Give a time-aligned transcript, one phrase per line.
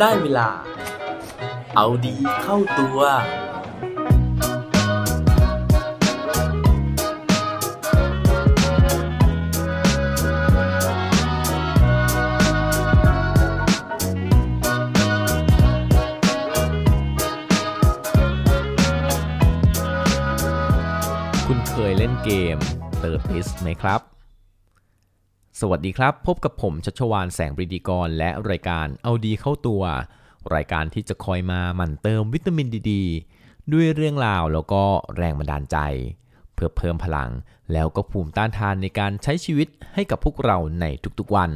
[0.00, 0.48] ได้เวลา
[1.76, 2.98] เอาดีเข้าตัว
[21.46, 22.56] คุณเคยเล่นเกม
[22.98, 24.19] เติร์ดิสไหมครับ
[25.62, 29.82] สวัสดีครับ พบกับผมชัชวานแสงปรีดีกร และรายการเอาดีเข้าตัว
[30.54, 32.94] รายการที่จะคอยมาหมั่นเติมวิตามินดีด
[33.72, 34.82] ด้วยเรื่องราวแล้วก็
[35.16, 35.78] แรงบันดาลใจ
[36.54, 37.30] เพื่อเพิ่มพลัง
[37.72, 40.84] แล้วก็ภูมิต้านทานในการใช้ชีวิตให้กับพวกเราใน
[41.18, 41.50] ทุกๆวัน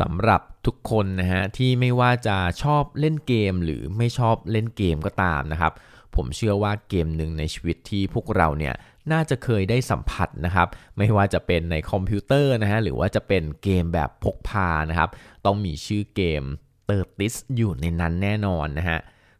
[0.00, 5.72] สำหรับทุกคนนะฮะที่ไม่ว่าจะชอบเล่นเกมหรือไม่ชอบเล่นเกมก็ตามนะครับ
[6.16, 8.74] ผมเชื่อว่าเกมหนึ่งในชีวิตที่พวกเราเนี่ย
[9.12, 15.10] น่าจะเคยได้สัมผัสนะครับ ไม่ว่าจะเป็นในคอมพิวเตอร์นะฮะหรือว่าจะเป็นเกมแบบพกพานะครับ
[15.44, 16.42] ต้องมีชื่อเกม
[16.86, 18.98] Tetris อยู่ในนั้นแน่นอนนะฮะ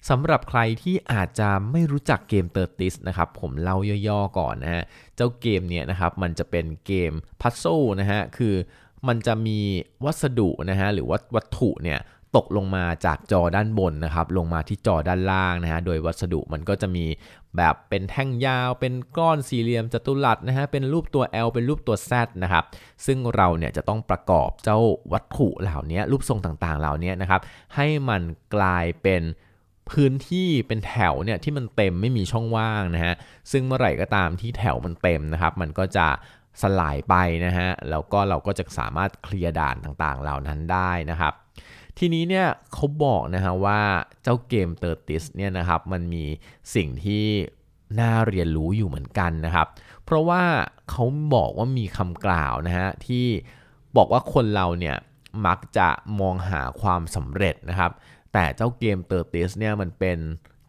[0.08, 3.77] สำหรับใครที่อาจจะไม่รู้จักเกม Tetris นะครับผมเล่า
[4.08, 4.83] ย่อๆก่อนนะฮะ
[5.16, 7.64] เจ้าเกมเนี่ยนะครับมันจะเป็นเกม puzzle
[8.00, 8.55] นะฮะคือ
[9.08, 9.58] มันจะมี
[10.05, 11.98] วัสดุนะฮะหรือว่าวัตถุเนี่ย
[12.36, 17.05] ตกลงมาจากจอด้านบนนะครับ ลงมาที่จอด้านล่างนะฮะ โดยวัสดุมันก็จะมี
[17.56, 22.64] แบบเป็นแท่งยาว เป็นก้อนสี่เหลี่ยมจัตุรัสนะฮะ เป็นรูปตัว L เป็นรูปตัว Z นะครับ
[23.06, 24.78] ซึ่งเราเนี่ยจะต้องประกอบเจ้า
[25.12, 27.41] วัตถุเหล่านี้รูปทรงต่างๆ เหล่านี้นะครับ
[27.74, 28.22] ให้มัน
[28.55, 29.22] กลายเป็น
[29.91, 33.14] พื้นที่เป็นแถวเนี่ยที่มันเต็มไม่มีช่องว่างนะฮะ
[33.50, 36.08] ซึ่งเมื่อไหร่ก็ตามที่แถวมันเต็มนะครับ มันก็จะ
[36.62, 37.14] สลายไป
[37.46, 41.34] นะฮะ แล้วก็เราก็จะสามารถเคลียร์ด่านต่างๆ เหล่านั้นได้นะครับ
[41.98, 43.80] ทีนี้เนี่ยเขาบอกนะฮะว่า
[44.22, 46.24] เจ้าเกม Tetris เนี่ยนะครับมันมี
[46.74, 47.24] สิ่งที่
[48.00, 49.66] น่าเรียนรู้อยู่เหมือนกันนะครับ
[50.04, 50.42] เพราะว่า
[50.90, 53.26] เขาบอกว่ามีคำกล่าวนะฮะที่
[53.96, 54.96] บอกว่าคนเราเนี่ย
[55.46, 55.88] มักจะ
[56.20, 57.92] มองหาความสำเร็จนะครับ
[58.32, 60.18] แต่เจ้าเกม Tetris เนี่ยมันเป็น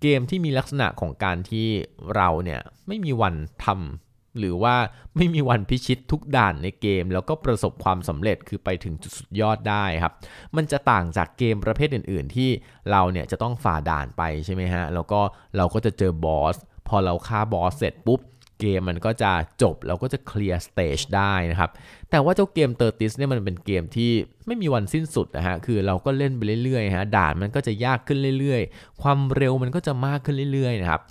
[0.01, 1.67] เกมที่มีลักษณะของการที่
[2.15, 4.75] เราเนี่ยไม่มีวันทำ หรือว่า
[5.15, 10.13] ไม่มีวันพิชิตทุกด่านในเกม แล้วก็ประสบความสำเร็จคือไปถึงจุดสุดยอดได้ครับ
[10.55, 12.49] มันจะต่างจากเกมประเภทอื่น ๆ ที่
[12.91, 15.21] เราเนี่ยจะต้องฝ่าด่านไปใช่ไหมฮะ แล้วก็
[15.57, 16.55] เราก็จะเจอบอส
[16.87, 18.21] พอเราฆ่าบอสเสร็จปุ๊บ
[18.59, 21.69] เกมมันก็จะจบเราก็จะ clear stage ได้นะครับ
[22.09, 24.11] แต่ว่าเจ้าเกม Tetris เนี่ยมันเป็นเกมที่
[24.45, 31.01] ไม่มีวันสิ้นสุดนะฮะคือเราก็เล่นไปเรื่อยๆฮะด่านมันก็จะยากขึ้นเรื่อยๆ ความเร็วมันก็จะมากขึ้นเรื่อยๆนะครับ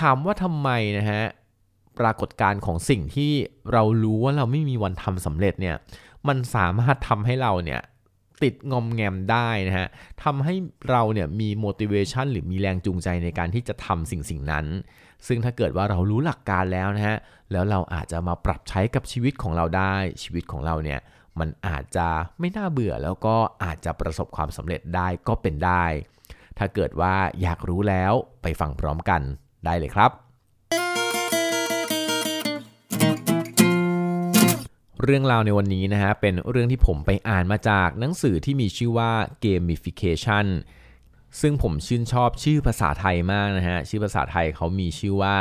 [0.00, 0.68] ถามว่าทำไม
[0.98, 1.22] นะฮะ
[2.00, 3.32] ปรากฏการณ์ของสิ่งที่
[3.72, 5.76] เรารู้ว่าเราไม่มีวันทำสำเร็จเนี่ย
[6.28, 7.80] มันสามารถทำให้เราเนี่ย
[8.42, 9.88] ติดงอมแงมได้นะฮะ
[10.24, 10.54] ทำให้
[10.90, 14.66] เราเนี่ยมี motivation หรือมีแรงจูงใจในการที่จะทำสิ่งสิ่งนั้น
[15.26, 17.18] ซึ่งถ้าเกิดว่าเรารู้หลักการแล้วนะฮะ
[17.52, 21.00] แล้วเราอาจจะมาปรับใช้กับชีวิตของเราได้ ชีวิตของเราเนี่ย
[21.38, 25.84] มันอาจจะไม่น่าเบื่อแล้วก็อาจจะประสบความสำเร็จได้ก็เป็นได้
[26.58, 29.22] ถ้าเกิดว่าอยากรู้แล้วไปฟังพร้อมกัน
[29.64, 30.10] ได้เลยครับ
[35.04, 39.12] เรื่องราวในวันนี้นะฮะเป็นเรื่องที่ผมไปอ่านมาจากหนังสือที่มีชื่อว่า
[39.44, 40.46] gamification
[41.40, 45.36] ซึ่งผมชื่นชอบชื่อภาษาไทยมากนะฮะชื่อภาษาไทยเขามีชื่อว่า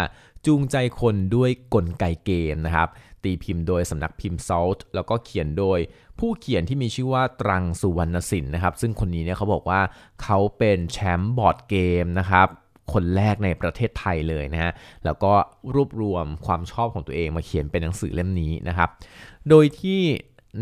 [0.46, 2.90] จูงใจคนด้วยกลไกเกมนะครับ
[3.24, 5.80] ตีพิมพ์โดยสำนักพิมพ์ Salt แล้วก็เขียนโดย
[6.20, 9.82] ผู้เขียนที่มีชื่อว่าตรังสุวรรณสินนะครับซึ่งคนนี้เนี่ยเขาบอกว่า
[10.24, 12.48] เขาเป็นแชมป์บอร์ดเกมนะครับ
[12.94, 14.72] คนแรกในประเทศไทยเลยนะฮะ
[15.06, 15.34] แล้วก็
[15.76, 18.90] รวบรวมความชอบของตัวเองมาเขียนเป็นหนังสือเล่มนี้นะครับ
[19.50, 20.02] โดยที่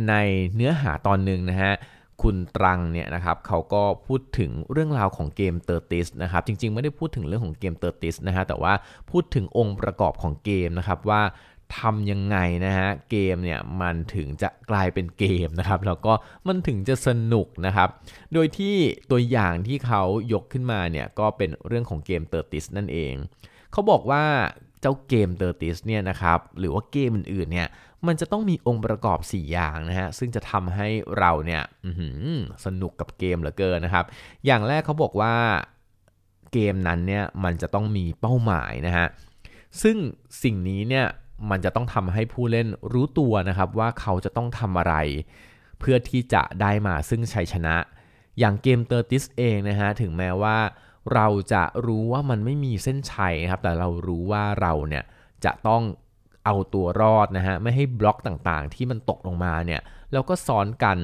[0.09, 0.13] ใน
[0.55, 1.73] เนื้อหาตอนหนึ่งนะฮะ
[2.21, 8.73] คุณตรังเนี่ยนะครับเขาก็พูดถึงเรื่องราวของเกม Tetris นะครับจริงๆ ไม่ได้พูดถึงเรื่องของเกม Tetris นะฮะแต่ว่า
[9.11, 11.21] พูดถึงองค์ประกอบของเกมนะครับว่า
[11.77, 16.13] ทำยังไงนะฮะเกมเนี่ยมันถึงจะกลายเป็นเกมนะครับแล้วก็
[16.47, 17.89] มันถึงจะสนุกนะครับ
[18.33, 18.75] โดยที่
[19.11, 20.01] ตัวอย่างที่เขา
[20.33, 23.13] ยกขึ้นมาเนี่ยก็เป็นเรื่องของเกม Tetris นั่นเอง
[23.71, 24.23] เขาบอกว่า
[24.81, 27.67] เจ้าเกม Tetris เนี่ยนะครับหรือว่าเกมอื่นๆเนี่ย
[28.07, 30.87] มันจะต้องมีองค์ประกอบ 4 อย่างนะฮะซึ่งจะทำให้
[31.17, 31.63] เราเนี่ย
[32.65, 34.05] สนุกกับเกมเหลือเกินนะครับ
[34.45, 35.35] อย่างแรกเขาบอกว่า
[36.53, 39.07] เกมนั้นเนี่ยมันจะต้องมีเป้าหมายนะฮะ
[39.81, 39.97] ซึ่ง
[40.43, 41.05] สิ่งนี้เนี่ย
[41.49, 44.95] มันจะต้องทำให้ผู้เล่นรู้ตัวนะครับว่าเขาจะต้องทำอะไร
[45.79, 47.75] เพื่อที่จะได้มาซึ่งชัยชนะ
[48.39, 50.57] อย่างเกม Tetris เองนะฮะถึงแม้ว่า
[51.13, 55.03] เราจะรู้ว่ามันไม่มีเส้นชัยนะครับ แต่เรารู้ว่าเราเนี่ย
[55.45, 55.83] จะต้อง
[56.45, 59.81] เอาตัวรอดนะฮะไม่ให้บล็อกต่างๆ ที่มันตกลงมาเนี่ย
[60.11, 60.97] แล้วก็ซ้อนกัน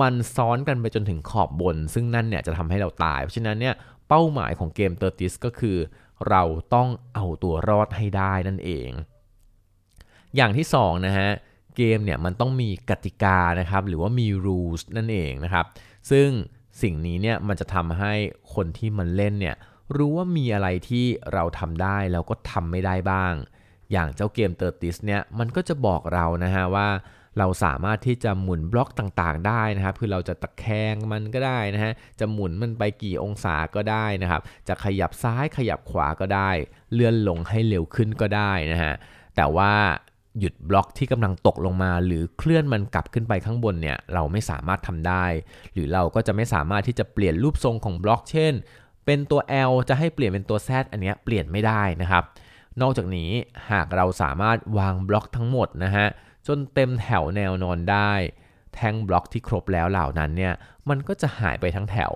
[0.00, 3.74] มันซ้อนกันไปจนถึงขอบบน ซึ่งนั่นเนี่ยจะทำให้เราตาย เพราะฉะนั้นเนี่ย
[4.08, 5.76] เป้าหมายของเกม Tetris ก็คือ
[6.28, 6.42] เรา
[6.74, 8.90] ต้องเอาตัวรอดให้ได้นั่นเอง
[10.36, 11.30] อย่างที่2นะฮะ
[11.76, 15.66] เกมเนี่ยมันต้องมีกติกานะครับหรือว่ามี rules นั่นเองนะครับ
[16.10, 16.28] ซึ่ง
[16.82, 18.12] สิ่งนี้เนี่ยมันจะทำให้
[18.54, 19.56] คนที่มันเล่นเนี่ย
[19.96, 23.32] รู้ว่ามีอะไรที่เราทำได้แล้วก็ทำไม่ได้บ้าง
[23.92, 26.88] อย่างเจ้าเกมเตอร์ติสเนี่ยมันก็จะบอกเรานะฮะว่า
[27.38, 36.50] เราสามารถที่จะหมุนบล็อกต่างๆได้นะครับ คือเราจะตะแคงมันก็ได้นะฮะ จะหมุนมันไปกี่องศาก็ได้นะครับ จะขยับซ้ายขยับขวาก็ได้
[36.92, 38.92] เลื่อนลงให้เร็วขึ้นก็ได้นะฮะ
[39.36, 39.72] แต่ว่า
[40.38, 45.24] หยุดบล็อกที่กำลังตกลงมา หรือเคลื่อนมันกลับขึ้นไปข้างบนเนี่ยเราไม่สามารถทำได้
[45.72, 48.54] หรือเราก็จะไม่สามารถที่จะเปลี่ยนรูปทรงของบล็อก เช่น
[49.06, 49.40] เป็นตัว
[49.70, 52.24] L จะให้เปลี่ยนเป็นตัว Z อันเนี้ยเปลี่ยนไม่ได้นะครับ
[52.80, 53.30] นอกจากนี้
[53.70, 56.06] หากเราสามารถวางบล็อกทั้งหมดนะฮะ
[56.46, 58.12] จนเต็มแถวแนวนอนได้
[58.74, 60.54] แท่งบล็อกที่ครบแล้วเหล่านั้นเนี่ย
[60.88, 62.12] มันก็จะหายไปทั้งแถว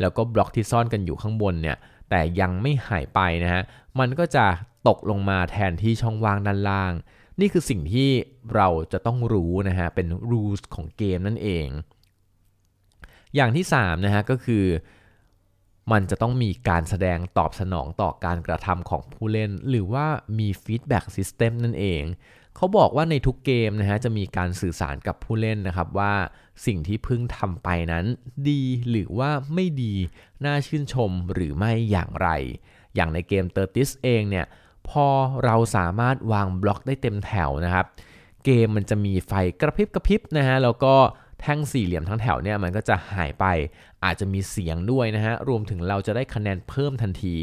[0.00, 1.76] แล้วก็บล็อกที่ซ่อนกันอยู่ข้างบนเนี่ย
[2.10, 3.62] แต่ยังไม่หายไปนะฮะ
[3.98, 4.46] มันก็จะ
[4.88, 6.92] ตกลงมาแทนที่ช่องว่างด้านล่าง
[7.40, 8.10] นี่คือสิ่งที่
[8.54, 11.68] เราจะต้องรู้นะฮะเป็น rules ของเกมนั่นเอง
[13.34, 14.64] อย่างที่3นะฮะก็คือ
[15.92, 20.06] มันจะต้องมีการแสดงตอบสนองต่อการกระทำของผู้เล่น หรือว่า
[20.38, 22.02] มี feedback system นั่นเอง
[22.56, 26.14] เขาบอกว่าในทุกเกมนะฮะจะมีการสื่อสารกับผู้เล่นนะครับว่า
[26.66, 28.04] สิ่งที่เพิ่งทำไปนั้น
[28.48, 29.94] ดีหรือว่าไม่ดี
[30.44, 32.28] น่าชื่นชมหรือไม่อย่างไร
[32.94, 34.46] อย่างในเกมเตอร์ติสเองเนี่ย
[34.90, 35.06] พอ
[35.44, 37.86] เราสามารถวางบล็อกได้เต็มแถวนะครับ
[38.44, 40.94] เกมมันจะมีไฟกระพริบกระพริบนะฮะแล้วก็
[41.40, 43.44] แท่งสี่เหลี่ยมทั้งแถวเนี่ยมันก็จะหายไป
[44.04, 47.36] อาจจะมีเสียงด้วยนะฮะรวมถึงเราจะได้คะแนนเพิ่มทันที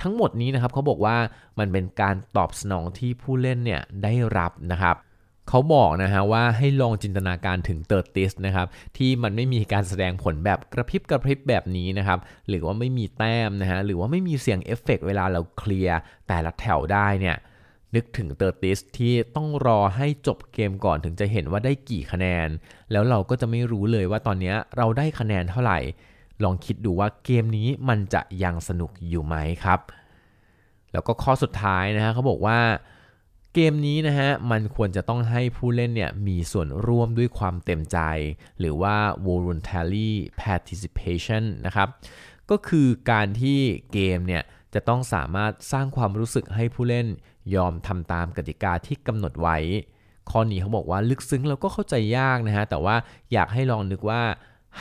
[0.00, 1.16] ทั้งหมดนี้นะครับเขาบอกว่า
[1.58, 4.96] มันเป็นการตอบสนองที่ผู้เล่นเนี่ยได้รับนะครับ
[5.48, 12.18] เขาบอกนะฮะว่าให้ลองจินตนาการถึง Tetris นะครับที่มันไม่มีการแสดงผลแบบกระพริบกระพริบแบบนี้นะครับ
[12.48, 15.98] หรือว่าไม่มีแต้มนะฮะหรือว่าไม่มีเสียงเอฟเฟกเวลาเราเคลียร์
[16.28, 17.36] แต่ละแถวได้เนี่ย
[17.94, 22.48] นึกถึง Tetris ที่ต้องรอให้จบเกมก่อนถึงจะเห็นว่าได้กี่คะแนน
[22.92, 25.78] แล้วเราก็จะไม่รู้เลยว่าตอนนี้เราได้คะแนนเท่าไหร่
[26.44, 29.80] ลองคิดดูว่าเกมนี้มันจะยังสนุกอยู่ไหมครับ
[30.92, 32.58] แล้วก็ข้อสุดท้ายนะฮะเขาบอกว่า
[33.54, 37.98] เกมนี้นะฮะมันควรจะต้องให้ผู้เล่นเนี่ยมีส่วนร่วมด้วยความเต็มใจ
[38.60, 38.96] หรือว่า
[39.26, 40.10] voluntary
[40.42, 41.88] participation นะครับ
[42.50, 43.58] ก็คือการที่
[43.92, 44.42] เกมเนี่ย
[44.74, 47.06] จะต้องสามารถสร้างความรู้สึกให้ผู้เล่น
[47.54, 49.58] ยอมทำตามกติกาที่กำหนดไว้
[50.30, 52.96] ข้อนี้เขาบอกว่าลึกซึ้งเราก็เข้าใจยากนะฮะแต่ว่า
[53.32, 54.22] อยากให้ลองนึกว่า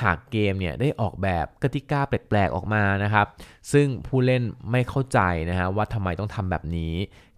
[0.01, 3.27] หากเกมเนี่ยได้ออกแบบกติกาแปลกๆออกมานะครับ
[3.71, 5.19] ซึ่งผู้เล่นไม่เข้าใจ
[5.49, 6.93] นะฮะว่าทำไมต้องทำแบบนี้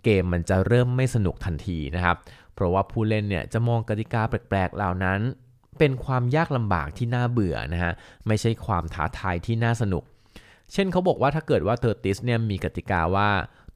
[0.06, 2.18] เกมมันจะเริ่มไม่สนุกทันทีนะครับ
[2.54, 5.20] เพราะว่าผู้เล่นเนี่ยจะมองกติกาแปลกๆเหล่านั้น
[5.80, 7.94] เป็นความยากลำบากที่น่าเบื่อนะฮะ
[8.28, 10.04] ไม่ใช่ความท้าทายที่น่าสนุก
[10.74, 13.30] เช่นเขาบอกว่าถ้าเกิดว่าเทอร์ติสเนี่ยมีกติกาว่า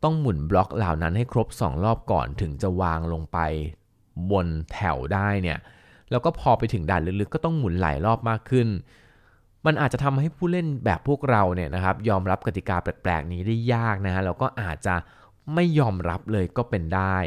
[0.03, 3.37] ต้องหมุนบล็อกเหล่านั้นให้ครบ 2 รอบก่อนถึงจะวางลงไป
[4.31, 5.59] บนแถวได้เนี่ย
[6.11, 8.67] แล้วก็พอไปถึงด่านลึกๆ ก็ต้องหมุนหลายรอบมากขึ้น
[9.65, 14.95] มันอาจจะทำให้ผู้เล่นแบบพวกเราเนี่ยนะครับยอมรับกติกาแปลกๆนี้ได้ยากนะฮะแล้วก็อาจจะ
[15.53, 17.17] ไม่ยอมรับเลยก็เป็นได้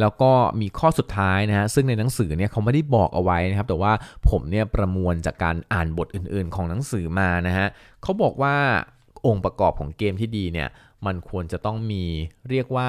[0.00, 3.92] แล้วก็มีข้อสุดท้ายนะฮะซึ่งในหนังสือเนี่ยเขาไม่ได้บอกเอาไว้นะครับ แต่ว่า
[4.30, 7.66] ผมเนี่ยประมวลจากการอ่านบทอื่นๆ ของหนังสือมานะฮะ
[8.02, 8.56] เขาบอกว่า
[9.26, 10.68] องค์ประกอบของเกมที่ดีเนี่ย
[11.06, 12.04] มันควรจะต้องมี
[12.50, 12.88] เรียกว่า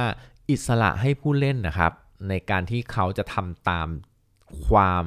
[0.50, 1.92] อิสระให้ผู้เล่นนะครับ
[2.30, 3.88] ในการที่เขาจะทำตาม
[4.68, 5.04] ความ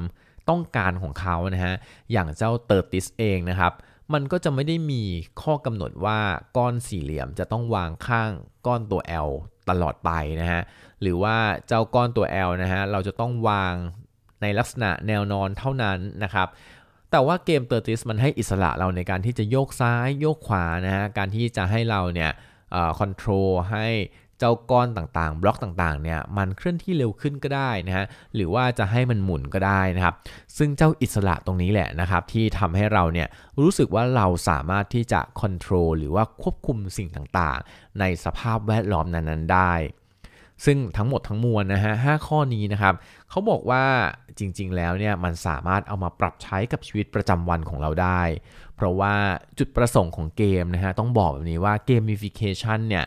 [0.49, 1.75] ต้องการของเขานะฮะ
[2.11, 3.73] อย่างเจ้า Tetris เองนะครับ
[4.13, 5.03] มันก็จะไม่ได้มี
[5.41, 6.19] ข้อกำหนดว่า
[6.57, 8.31] ก้อนสี่เหลี่ยมจะต้องวางข้าง
[8.67, 9.31] ก้อนตัว L
[9.69, 10.61] ตลอดไปนะฮะ
[11.01, 11.35] หรือว่า
[11.67, 13.73] เจ้าก้อนตัว L นะฮะ เราจะต้องวาง
[14.41, 16.47] ในลักษณะแนวนอนเท่านั้นนะครับ
[17.11, 22.31] แต่ว่าเกม Tetris มันให้อิสระเราในการที่จะโยกซ้ายโยกขวานะฮะ การที่จะให้เราเนี่ย
[22.99, 23.87] control ให้
[24.39, 30.15] เจ้าก้อนต่างๆ บล็อกต่างๆเนี่ยมันเคลื่อนที่เร็วขึ้นก็ได้นะฮะหรือว่าจะให้มันหมุนก็ได้นะครับ
[30.57, 33.27] ซึ่งเจ้าอิสระตรงนี้แหละนะครับที่ทำให้เราเนี่ย
[33.61, 39.73] รู้สึกว่าเราสามารถที่จะ control หรือว่าควบคุมสิ่งต่างๆ ในสภาพแวดล้อมนั้นๆ ได้
[40.65, 42.93] ซึ่งทั้งหมดทั้งมวลนะฮะห้าข้อนี้นะครับ
[43.29, 43.83] เขาบอกว่า
[44.39, 48.21] จริงๆแล้วเนี่ยมันสามารถเอามาปรับใช้กับชีวิตประจำวันของเราได้
[48.75, 49.13] เพราะว่า
[49.59, 53.05] จุดประสงค์ของเกมนะฮะต้องบอกแบบนี้ว่า gamification เนี่ย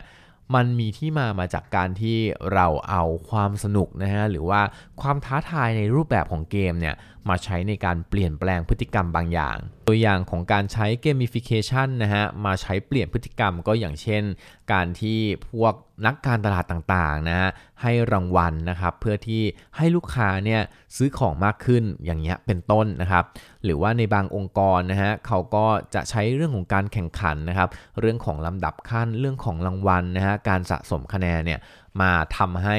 [0.55, 2.17] มันมีที่มามาจากการที่
[2.53, 4.61] เราเอาความสนุกนะฮะหรือว่า
[5.01, 6.95] ความท้าทายในรูปแบบของเกมเนี่ย
[7.29, 9.57] มาใช้ในการเปลี่ยนแปลงพฤติกรรมบางอย่าง
[9.87, 14.23] ตัวอย่างของการใช้ gamification นะฮะมาใช้เปลี่ยนพฤติกรรมก็อย่างเช่น
[14.71, 15.73] การที่พวก
[16.05, 17.49] นักการตลาดต่างๆนะฮะ
[17.81, 19.43] ให้รางวัลนะครับเพื่อที่
[19.77, 20.61] ให้ลูกค้าเนี่ย
[20.95, 23.23] ซื้อของมากขึ้นอย่างเงี้ยเป็นต้นนะครับ
[23.63, 31.59] หรือว่าในบางองค์กรนะฮะเขาก็จะใช้เรื่องของการแข่งขันนะครับเรื่องของลำดับขั้นเรื่องของรางวัลนะฮะการสะสมคะแนนเนี่ย
[32.01, 32.77] มาทำให้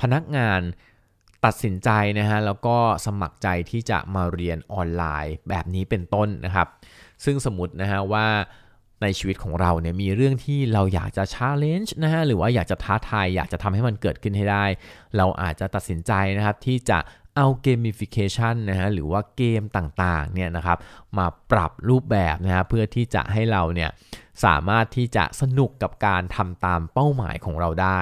[0.00, 0.60] พนักงาน
[1.44, 6.68] ตัดสินใจนะฮะแล้วก็สมัครใจที่จะมาเรียนออนไลน์แบบนี้เป็นต้นนะครับ
[7.24, 8.26] ซึ่งสมมตินะฮะว่า
[9.02, 14.64] ในชีวิตของเราเนี่ยมีเรื่องที่เราอยากจะ challenge นะฮะหรือว่าอยากจะท้าทายอยากจะทำให้มันเกิดขึ้นให้ได้
[15.16, 16.98] เราอาจจะตัดสินใจนะครับที่จะ
[17.36, 20.78] เอาเกม i ฟิเคชันนะฮะหรือว่าเกมต่างๆเนี่ยนะครับ
[21.18, 23.90] มาปรับรูปแบบนะฮะเพื่อที่จะให้เราเนี่ย
[24.44, 28.00] สามารถที่จะสนุกกับการทำตามเป้าหมายของเราได้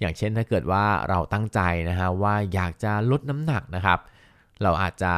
[0.00, 3.98] อย่างเช่นถ้าเกิดว่าเราตั้งใจนะฮะว่าอยากจะลดน้ำหนักนะครับ
[4.62, 5.12] เราอาจจะ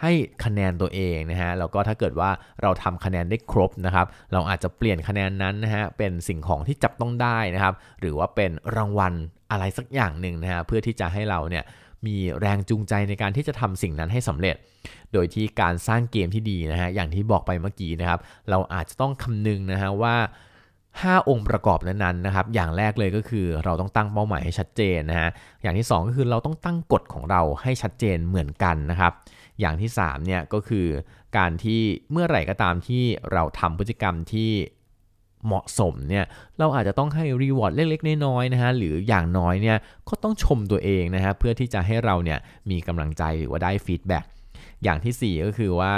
[0.00, 0.12] ให้
[0.44, 2.30] คะแนนตัวเองนะฮะแล้วก็ถ้าเกิดว่า
[2.62, 9.14] เราทำคะแนนได้ครบนะครับ เราอาจจะเปลี่ยนคะแนนนั้นนะฮะเป็นสิ่งของที่จับต้องได้นะครับ หรือว่าเป็นรางวัล
[9.50, 11.64] อะไรสักอย่างหนึ่งนะฮะเพื่อที่จะให้เราเนี่ย
[12.06, 14.56] มีแรงจูงใจในการที่จะทำสิ่งนั้นให้สำเร็จ
[15.12, 18.20] โดยที่การสร้างเกมที่ดีนะฮะอย่างที่บอกไปเมื่อกี้นะครับ
[18.50, 20.16] เราอาจจะต้องคำนึงนะฮะว่า
[20.72, 25.30] 5 องค์ประกอบนั้นๆนะครับอย่างแรกเลยก็คือเราต้องตั้งเป้าหมายให้ชัดเจนนะฮะ
[25.62, 29.12] อย่างที่ 2 ก็คือเราต้องตั้งกฎของเราให้ชัดเจนเหมือนกันนะครับ
[29.60, 30.86] อย่างที่3เนี่ยก็คือ
[31.36, 34.50] การที่เมื่อไหร่ก็ตามที่เราทำพฤติกรรมที่
[35.46, 36.24] เหมาะสมเนี่ย
[36.58, 39.76] เราอาจจะต้องให้ reward เล็กๆน้อยๆนะฮะหรืออย่างน้อยเนี่ย
[40.08, 42.38] ก็ต้องชมตัวเองนะฮะเพื่อที่จะให้เราเนี่ย
[42.70, 44.24] มีกำลังใจหรือว่าได้ feedback
[44.82, 45.94] อย่างที่ 4 ก็คือว่า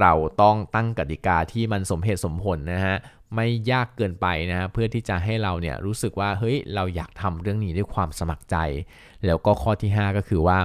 [0.00, 2.96] เราต้องตั้งกติกาที่มันสมเหตุสมผลนะฮะ
[3.34, 8.56] ไม่ยากเกินไปนะฮะเพื่อที่จะให้เราเนี่ยรู้สึกว่าเฮ้ยเราอยากทำเรื่องนี้ด้วยความสมัครใจ
[9.26, 10.58] แล้วก็ข้อที่ 5 ก็คือว่า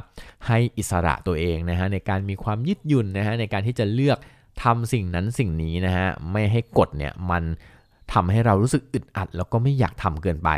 [0.47, 4.17] ให้อิสระตัวเองนะฮะในการมีความยืดหยุ่นนะฮะในการที่จะเลือก
[4.63, 7.43] ทำสิ่งนั้นสิ่งนี้นะฮะไม่ให้กฎเนี่ยมัน
[8.13, 10.49] ทำให้เรารู้สึกอึดอัด แล้วก็ไม่อยากทำเกินไป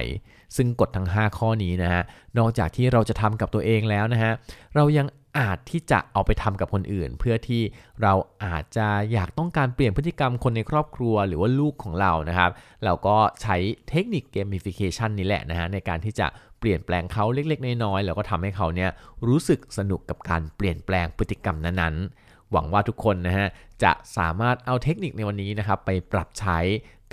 [0.56, 2.04] ซึ่งกฎทั้ง 5 ข้อนี้นะฮะ
[2.38, 4.32] นอกจากที่เราจะทำกับตัวเองแล้วนะฮะ
[4.76, 5.08] เรายัง
[5.38, 7.62] อาจที่จะเอาไปทำกับคนอื่น เพื่อที่
[8.02, 8.14] เรา
[8.46, 12.52] อาจจะอยากต้องการเปลี่ยนพฤติกรรมคนในครอบครัวหรือว่าลูกของเรานะครับ
[12.86, 13.58] เราก็ใช้
[13.90, 16.28] เทคนิคเกมฟิเคชันนี้แหละนะฮะในการที่จะ
[16.60, 18.90] เปลี่ยนแปลงเขาเล็กๆน้อยๆแล้วก็ทำให้เขาเนี่ย
[19.28, 23.48] รู้สึกสนุกกับการเปลี่ยนแปลงพฤติกรรมนั้นๆหวังว่าทุกคนนะฮะ
[23.84, 26.60] จะสามารถเอาเทคนิคในวันนี้นะครับไปปรับใช้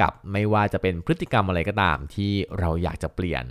[0.00, 3.44] กับไม่ว่าจะเป็นพฤติกรรมอะไรก็ตามที่เราอยากจะเปลี่ยน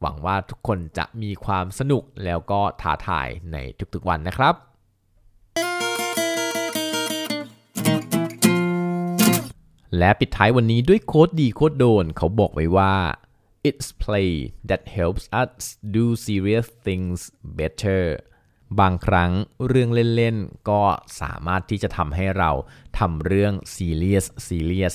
[0.00, 3.56] หวังว่าทุกคนจะมีความสนุกแล้วก็ท้าทายใน
[3.94, 4.54] ทุกๆวันนะครับ
[9.98, 12.94] และปิดท้ายวันนี้ด้วยโค้ดดีโค้ดโดนเขาบอกไว้ว่า
[13.68, 14.32] it's play
[14.68, 15.62] that helps us
[15.96, 17.20] do serious things
[17.58, 18.04] better
[18.80, 19.30] บางครั้ง
[19.66, 20.82] เรื่องเล่น ๆ ก็
[21.20, 22.50] สามารถที่จะทำให้เรา
[22.98, 24.94] ทำเรื่อง serious serious